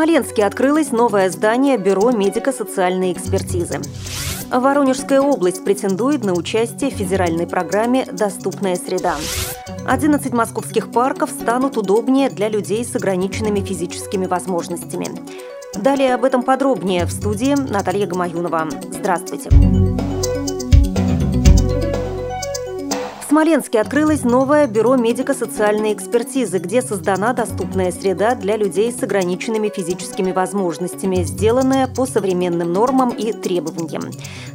Смоленске 0.00 0.46
открылось 0.46 0.92
новое 0.92 1.28
здание 1.28 1.76
Бюро 1.76 2.10
медико-социальной 2.10 3.12
экспертизы. 3.12 3.80
Воронежская 4.50 5.20
область 5.20 5.62
претендует 5.62 6.24
на 6.24 6.32
участие 6.32 6.90
в 6.90 6.94
федеральной 6.94 7.46
программе 7.46 8.06
«Доступная 8.10 8.76
среда». 8.76 9.16
11 9.86 10.32
московских 10.32 10.90
парков 10.90 11.28
станут 11.28 11.76
удобнее 11.76 12.30
для 12.30 12.48
людей 12.48 12.82
с 12.82 12.96
ограниченными 12.96 13.60
физическими 13.60 14.24
возможностями. 14.24 15.08
Далее 15.74 16.14
об 16.14 16.24
этом 16.24 16.44
подробнее 16.44 17.04
в 17.04 17.12
студии 17.12 17.54
Наталья 17.54 18.06
Гамаюнова. 18.06 18.70
Здравствуйте. 18.90 19.50
Смоленске 23.30 23.80
открылось 23.80 24.24
новое 24.24 24.66
бюро 24.66 24.96
медико-социальной 24.96 25.92
экспертизы, 25.92 26.58
где 26.58 26.82
создана 26.82 27.32
доступная 27.32 27.92
среда 27.92 28.34
для 28.34 28.56
людей 28.56 28.90
с 28.90 29.00
ограниченными 29.04 29.68
физическими 29.68 30.32
возможностями, 30.32 31.22
сделанная 31.22 31.86
по 31.86 32.06
современным 32.06 32.72
нормам 32.72 33.10
и 33.10 33.32
требованиям. 33.32 34.10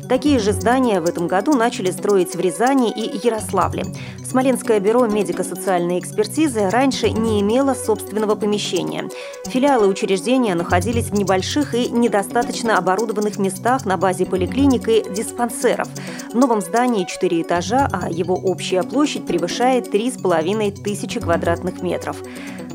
Такие 0.10 0.40
же 0.40 0.52
здания 0.52 1.00
в 1.00 1.06
этом 1.06 1.28
году 1.28 1.54
начали 1.54 1.90
строить 1.90 2.36
в 2.36 2.40
Рязани 2.42 2.92
и 2.92 3.26
Ярославле. 3.26 3.86
Смоленское 4.28 4.80
бюро 4.80 5.06
медико-социальной 5.06 6.00
экспертизы 6.00 6.70
раньше 6.70 7.12
не 7.12 7.42
имело 7.42 7.76
собственного 7.76 8.36
помещения. 8.36 9.08
Филиалы 9.46 9.88
учреждения 9.88 10.56
находились 10.56 11.06
в 11.06 11.14
небольших 11.14 11.76
и 11.76 11.90
недостаточно 11.90 12.78
оборудованных 12.78 13.38
местах 13.38 13.86
на 13.86 13.98
базе 13.98 14.26
поликлиник 14.26 14.90
и 14.90 15.06
диспансеров. 15.10 15.88
В 16.32 16.36
новом 16.36 16.62
здании 16.62 17.06
4 17.06 17.44
этажа, 17.44 17.88
а 17.92 18.10
его 18.10 18.36
общая 18.36 18.84
площадь 18.84 19.28
превышает 19.28 19.94
3,5 19.94 20.84
тысячи 20.84 21.20
квадратных 21.20 21.82
метров. 21.84 22.18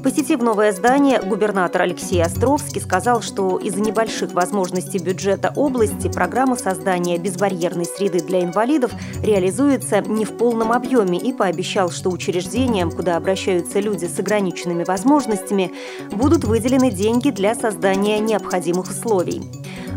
Посетив 0.03 0.41
новое 0.41 0.73
здание, 0.73 1.21
губернатор 1.21 1.83
Алексей 1.83 2.23
Островский 2.23 2.81
сказал, 2.81 3.21
что 3.21 3.59
из-за 3.59 3.81
небольших 3.81 4.33
возможностей 4.33 4.99
бюджета 4.99 5.53
области 5.55 6.09
программа 6.09 6.57
создания 6.57 7.19
безбарьерной 7.19 7.85
среды 7.85 8.21
для 8.21 8.43
инвалидов 8.43 8.93
реализуется 9.23 10.01
не 10.01 10.25
в 10.25 10.37
полном 10.39 10.73
объеме 10.73 11.19
и 11.19 11.35
пообещал, 11.35 11.91
что 11.91 12.11
учреждениям, 12.11 12.91
куда 12.91 13.17
обращаются 13.17 13.79
люди 13.81 14.07
с 14.07 14.19
ограниченными 14.19 14.85
возможностями, 14.85 15.73
будут 16.11 16.45
выделены 16.45 16.91
деньги 16.91 17.31
для 17.31 17.55
создания 17.55 18.21
необходимых 18.21 18.89
условий. 18.91 19.43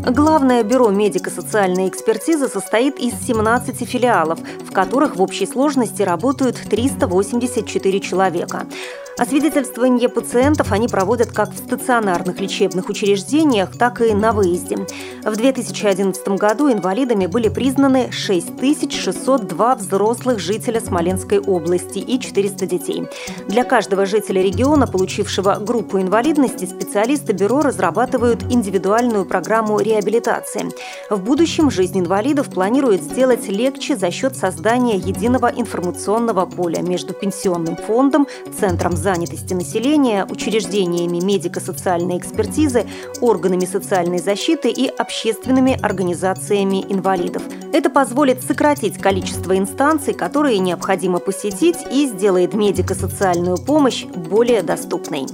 Главное 0.06 0.62
бюро 0.62 0.90
медико-социальной 0.90 1.88
экспертизы 1.88 2.48
состоит 2.48 2.98
из 2.98 3.14
17 3.26 3.88
филиалов, 3.88 4.38
в 4.60 4.70
которых 4.70 5.16
в 5.16 5.22
общей 5.22 5.46
сложности 5.46 6.02
работают 6.02 6.56
384 6.68 8.00
человека. 8.00 8.66
Освидетельствование 9.16 10.08
пациентов 10.08 10.72
они 10.72 10.88
проводят 10.88 11.30
как 11.30 11.52
в 11.52 11.56
стационарных 11.56 12.40
лечебных 12.40 12.88
учреждениях, 12.88 13.70
так 13.78 14.00
и 14.00 14.12
на 14.12 14.32
выезде. 14.32 14.76
В 15.24 15.36
2011 15.36 16.28
году 16.30 16.70
инвалидами 16.72 17.26
были 17.26 17.48
признаны 17.48 18.10
6602 18.10 19.76
взрослых 19.76 20.40
жителя 20.40 20.80
Смоленской 20.80 21.38
области 21.38 21.98
и 21.98 22.18
400 22.18 22.66
детей. 22.66 23.04
Для 23.46 23.62
каждого 23.62 24.04
жителя 24.04 24.42
региона, 24.42 24.88
получившего 24.88 25.60
группу 25.60 26.00
инвалидности, 26.00 26.64
специалисты 26.64 27.32
бюро 27.32 27.60
разрабатывают 27.60 28.42
индивидуальную 28.50 29.26
программу 29.26 29.78
реабилитации. 29.78 30.70
В 31.08 31.22
будущем 31.22 31.70
жизнь 31.70 32.00
инвалидов 32.00 32.50
планируют 32.50 33.02
сделать 33.02 33.46
легче 33.46 33.96
за 33.96 34.10
счет 34.10 34.36
создания 34.36 34.96
единого 34.96 35.52
информационного 35.54 36.46
поля 36.46 36.82
между 36.82 37.14
пенсионным 37.14 37.76
фондом, 37.76 38.26
центром 38.58 38.96
занятости 39.04 39.52
населения, 39.52 40.26
учреждениями 40.28 41.22
медико-социальной 41.22 42.16
экспертизы, 42.16 42.86
органами 43.20 43.66
социальной 43.66 44.18
защиты 44.18 44.70
и 44.70 44.88
общественными 44.88 45.78
организациями 45.80 46.82
инвалидов. 46.88 47.42
Это 47.74 47.90
позволит 47.90 48.42
сократить 48.42 48.98
количество 48.98 49.56
инстанций, 49.58 50.14
которые 50.14 50.58
необходимо 50.58 51.18
посетить 51.18 51.76
и 51.92 52.06
сделает 52.06 52.54
медико-социальную 52.54 53.58
помощь 53.58 54.06
более 54.06 54.62
доступной. 54.62 55.26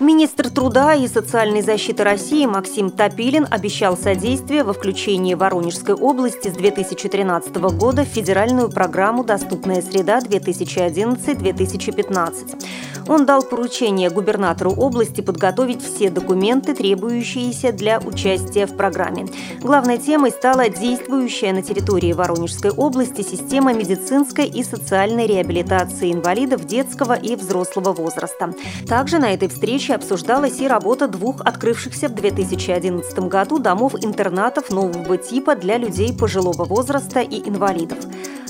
Министр 0.00 0.48
труда 0.48 0.94
и 0.94 1.06
социальной 1.06 1.60
защиты 1.60 2.02
России 2.04 2.46
Максим 2.46 2.90
Топилин 2.90 3.46
обещал 3.50 3.98
содействие 3.98 4.64
во 4.64 4.72
включении 4.72 5.34
Воронежской 5.34 5.94
области 5.94 6.48
с 6.48 6.52
2013 6.52 7.54
года 7.76 8.06
в 8.06 8.08
федеральную 8.08 8.70
программу 8.70 9.24
«Доступная 9.24 9.82
среда 9.82 10.20
2011-2015». 10.20 12.64
Он 13.10 13.26
дал 13.26 13.42
поручение 13.42 14.08
губернатору 14.08 14.70
области 14.70 15.20
подготовить 15.20 15.82
все 15.82 16.10
документы, 16.10 16.76
требующиеся 16.76 17.72
для 17.72 17.98
участия 17.98 18.66
в 18.66 18.76
программе. 18.76 19.26
Главной 19.60 19.98
темой 19.98 20.30
стала 20.30 20.68
действующая 20.68 21.52
на 21.52 21.60
территории 21.60 22.12
Воронежской 22.12 22.70
области 22.70 23.22
система 23.22 23.72
медицинской 23.72 24.46
и 24.46 24.62
социальной 24.62 25.26
реабилитации 25.26 26.12
инвалидов 26.12 26.66
детского 26.66 27.14
и 27.14 27.34
взрослого 27.34 27.92
возраста. 27.92 28.54
Также 28.86 29.18
на 29.18 29.34
этой 29.34 29.48
встрече 29.48 29.96
обсуждалась 29.96 30.60
и 30.60 30.68
работа 30.68 31.08
двух 31.08 31.40
открывшихся 31.40 32.06
в 32.06 32.14
2011 32.14 33.18
году 33.28 33.58
домов-интернатов 33.58 34.70
нового 34.70 35.16
типа 35.16 35.56
для 35.56 35.78
людей 35.78 36.16
пожилого 36.16 36.62
возраста 36.62 37.18
и 37.18 37.48
инвалидов. 37.48 37.98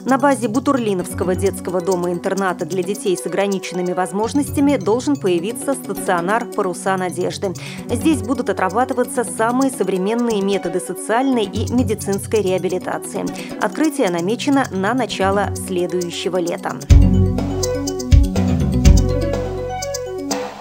На 0.04 0.16
базе 0.16 0.48
Бутурлиновского 0.48 1.34
детского 1.34 1.80
дома-интерната 1.80 2.64
для 2.64 2.82
детей 2.82 3.16
с 3.16 3.26
ограниченными 3.26 3.92
возможностями 3.92 4.76
должен 4.76 5.16
появиться 5.16 5.74
стационар 5.74 6.46
«Паруса 6.46 6.96
надежды». 6.96 7.52
Здесь 7.90 8.22
будут 8.22 8.48
отрабатываться 8.48 9.24
самые 9.24 9.70
современные 9.70 10.40
методы 10.40 10.80
социальной 10.80 11.44
и 11.44 11.70
медицинской 11.72 12.40
реабилитации. 12.40 13.24
Открытие 13.62 14.10
намечено 14.10 14.66
на 14.70 14.94
начало 14.94 15.54
следующего 15.54 16.38
лета. 16.38 16.78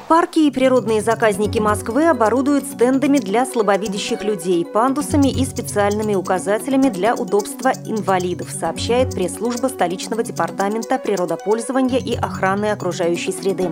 Парки 0.10 0.40
и 0.40 0.50
природные 0.50 1.04
заказники 1.04 1.60
Москвы 1.60 2.08
оборудуют 2.08 2.66
стендами 2.66 3.20
для 3.20 3.46
слабовидящих 3.46 4.24
людей, 4.24 4.66
пандусами 4.66 5.28
и 5.28 5.46
специальными 5.46 6.16
указателями 6.16 6.90
для 6.90 7.14
удобства 7.14 7.72
инвалидов, 7.86 8.50
сообщает 8.50 9.14
пресс-служба 9.14 9.68
столичного 9.68 10.24
департамента 10.24 10.98
природопользования 10.98 12.00
и 12.00 12.16
охраны 12.16 12.72
окружающей 12.72 13.32
среды. 13.32 13.70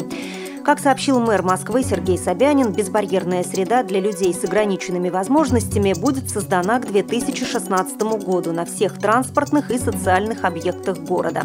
Как 0.67 0.81
сообщил 0.81 1.21
мэр 1.21 1.43
Москвы 1.43 1.81
Сергей 1.81 2.17
Собянин, 2.17 2.73
безбарьерная 2.73 3.41
среда 3.45 3.83
для 3.83 4.01
людей 4.01 4.33
с 4.33 4.43
ограниченными 4.43 5.07
возможностями 5.07 5.93
будет 5.93 6.29
создана 6.29 6.77
к 6.81 6.87
2016 6.87 7.97
году 8.25 8.51
на 8.51 8.65
всех 8.65 8.99
транспортных 8.99 9.71
и 9.71 9.77
социальных 9.77 10.43
объектах 10.43 10.97
города. 10.97 11.43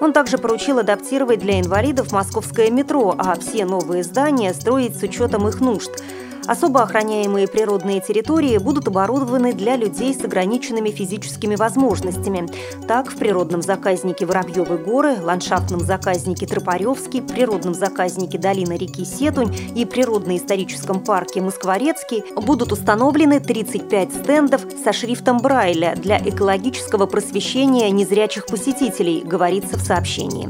Он 0.00 0.14
также 0.14 0.38
поручил 0.38 0.78
адаптировать 0.78 1.40
для 1.40 1.60
инвалидов 1.60 2.12
московское 2.12 2.70
метро, 2.70 3.14
а 3.18 3.38
все 3.38 3.66
новые 3.66 4.04
здания 4.04 4.54
строить 4.54 4.98
с 4.98 5.02
учетом 5.02 5.46
их 5.48 5.60
нужд– 5.60 5.90
Особо 6.46 6.82
охраняемые 6.82 7.46
природные 7.46 8.00
территории 8.00 8.58
будут 8.58 8.88
оборудованы 8.88 9.52
для 9.52 9.76
людей 9.76 10.12
с 10.12 10.24
ограниченными 10.24 10.90
физическими 10.90 11.54
возможностями. 11.54 12.48
Так, 12.88 13.10
в 13.10 13.16
природном 13.16 13.62
заказнике 13.62 14.26
Воробьевы 14.26 14.76
горы, 14.76 15.20
ландшафтном 15.20 15.80
заказнике 15.80 16.46
Тропаревский, 16.46 17.22
природном 17.22 17.74
заказнике 17.74 18.38
Долина 18.38 18.72
реки 18.72 19.04
Сетунь 19.04 19.54
и 19.76 19.84
природно-историческом 19.84 21.00
парке 21.00 21.40
Москворецкий 21.40 22.24
будут 22.34 22.72
установлены 22.72 23.38
35 23.38 24.12
стендов 24.12 24.62
со 24.82 24.92
шрифтом 24.92 25.38
Брайля 25.38 25.94
для 25.96 26.18
экологического 26.18 27.06
просвещения 27.06 27.90
незрячих 27.90 28.46
посетителей, 28.46 29.22
говорится 29.24 29.76
в 29.76 29.80
сообщении. 29.80 30.48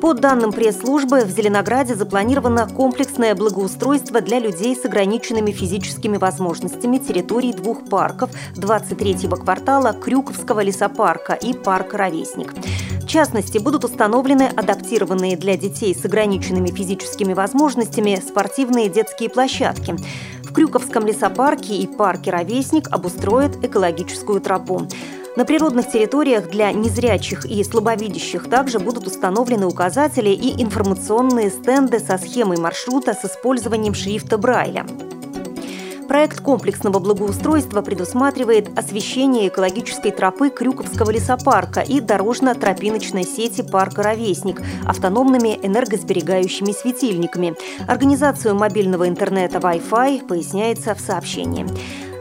По 0.00 0.12
данным 0.12 0.52
пресс-службы, 0.52 1.24
в 1.24 1.30
Зеленограде 1.30 1.94
запланировано 1.94 2.68
комплексное 2.68 3.34
благоустройство 3.34 4.20
для 4.20 4.38
людей 4.38 4.76
с 4.76 4.84
ограниченными 4.84 5.52
физическими 5.52 6.18
возможностями 6.18 6.98
территорий 6.98 7.54
двух 7.54 7.88
парков 7.88 8.30
23-го 8.56 9.36
квартала 9.36 9.92
Крюковского 9.92 10.60
лесопарка 10.60 11.32
и 11.32 11.54
парка 11.54 11.96
«Ровесник». 11.96 12.54
В 13.00 13.06
частности, 13.06 13.58
будут 13.58 13.84
установлены 13.84 14.50
адаптированные 14.54 15.36
для 15.36 15.56
детей 15.56 15.94
с 15.94 16.04
ограниченными 16.04 16.70
физическими 16.70 17.32
возможностями 17.32 18.20
спортивные 18.20 18.88
детские 18.88 19.30
площадки. 19.30 19.96
В 20.42 20.52
Крюковском 20.52 21.06
лесопарке 21.06 21.76
и 21.76 21.86
парке 21.86 22.32
«Ровесник» 22.32 22.88
обустроят 22.90 23.64
экологическую 23.64 24.40
тропу. 24.40 24.88
На 25.36 25.44
природных 25.44 25.90
территориях 25.90 26.48
для 26.48 26.72
незрячих 26.72 27.44
и 27.44 27.62
слабовидящих 27.62 28.48
также 28.48 28.78
будут 28.78 29.06
установлены 29.06 29.66
указатели 29.66 30.30
и 30.30 30.62
информационные 30.62 31.50
стенды 31.50 31.98
со 31.98 32.16
схемой 32.16 32.56
маршрута 32.56 33.12
с 33.12 33.22
использованием 33.22 33.92
шрифта 33.92 34.38
Брайля. 34.38 34.86
Проект 36.08 36.40
комплексного 36.40 37.00
благоустройства 37.00 37.82
предусматривает 37.82 38.78
освещение 38.78 39.48
экологической 39.48 40.10
тропы 40.10 40.48
Крюковского 40.48 41.10
лесопарка 41.10 41.80
и 41.80 42.00
дорожно-тропиночной 42.00 43.24
сети 43.24 43.60
парка 43.62 44.04
«Ровесник» 44.04 44.62
автономными 44.86 45.58
энергосберегающими 45.62 46.72
светильниками, 46.72 47.56
организацию 47.88 48.54
мобильного 48.54 49.06
интернета 49.06 49.58
Wi-Fi, 49.58 50.26
поясняется 50.26 50.94
в 50.94 51.00
сообщении. 51.00 51.66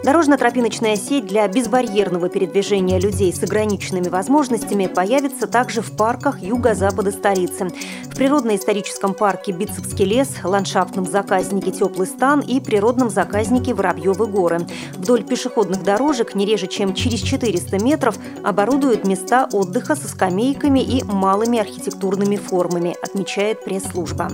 Дорожно-тропиночная 0.05 0.97
сеть 0.97 1.25
для 1.25 1.47
безбарьерного 1.47 2.29
передвижения 2.29 2.99
людей 2.99 3.33
с 3.33 3.41
ограниченными 3.41 4.07
возможностями 4.07 4.85
появится 4.85 5.47
также 5.47 5.81
в 5.81 5.97
парках 5.97 6.43
юго-запада 6.43 7.09
столицы. 7.09 7.69
В 8.03 8.15
природно-историческом 8.15 9.15
парке 9.15 9.51
Битцевский 9.51 10.05
лес, 10.05 10.29
ландшафтном 10.43 11.07
заказнике 11.07 11.71
«Теплый 11.71 12.05
стан» 12.05 12.41
и 12.41 12.59
природном 12.59 13.09
заказнике 13.09 13.73
«Воробьевы 13.73 14.27
горы». 14.27 14.67
Вдоль 14.93 15.23
пешеходных 15.23 15.81
дорожек 15.81 16.35
не 16.35 16.45
реже, 16.45 16.67
чем 16.67 16.93
через 16.93 17.21
400 17.21 17.83
метров 17.83 18.15
оборудуют 18.43 19.07
места 19.07 19.49
отдыха 19.51 19.95
со 19.95 20.07
скамейками 20.07 20.81
и 20.81 21.03
малыми 21.03 21.57
архитектурными 21.57 22.35
формами, 22.35 22.95
отмечает 23.01 23.65
пресс-служба. 23.65 24.29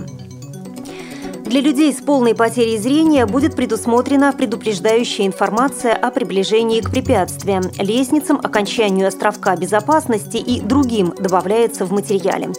Для 1.52 1.60
людей 1.60 1.92
с 1.92 2.00
полной 2.00 2.34
потерей 2.34 2.78
зрения 2.78 3.26
будет 3.26 3.56
предусмотрена 3.56 4.32
предупреждающая 4.32 5.26
информация 5.26 5.92
о 5.92 6.10
приближении 6.10 6.80
к 6.80 6.90
препятствиям, 6.90 7.64
лестницам, 7.78 8.40
окончанию 8.42 9.06
островка 9.06 9.54
безопасности 9.54 10.38
и 10.38 10.62
другим 10.62 11.12
добавляется 11.14 11.84
в 11.84 11.92
материале. 11.92 12.52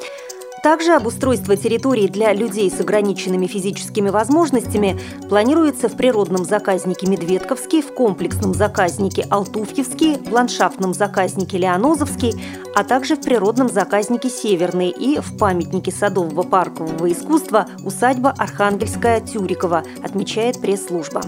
Также 0.64 0.94
обустройство 0.94 1.58
территорий 1.58 2.08
для 2.08 2.32
людей 2.32 2.72
с 2.72 2.80
ограниченными 2.80 3.48
физическими 3.48 4.10
возможностями 4.10 4.98
планируется 5.28 5.90
в 5.90 5.98
природном 5.98 6.46
заказнике 6.46 7.06
Медведковский, 7.06 7.82
в 7.82 7.94
комплексном 7.94 8.54
заказнике 8.54 9.28
Алтуфьевский, 9.30 10.20
в 10.20 10.32
ландшафтном 10.32 10.94
заказнике 10.94 11.58
Леонозовский, 11.58 12.42
а 12.74 12.86
также 12.86 13.18
в 13.18 13.22
природном 13.22 13.68
заказнике 13.68 14.30
Северный 14.30 14.90
и 14.90 15.20
в 15.20 15.38
памятнике 15.38 15.92
садового 15.92 16.44
паркового 16.44 17.12
искусства 17.12 17.68
усадьба 17.84 18.34
Архангельская 18.38 19.20
Тюрикова, 19.20 19.84
отмечает 20.02 20.62
пресс-служба. 20.62 21.24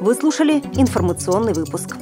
Вы 0.00 0.16
слушали 0.16 0.64
информационный 0.74 1.52
выпуск. 1.52 1.96